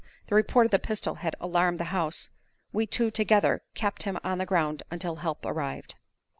[0.25, 2.31] The report of the pistol had alarmed the house.
[2.73, 5.93] We two together kept him on the ground until help arrived.